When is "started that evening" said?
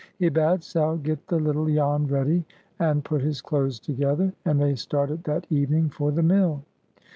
4.73-5.91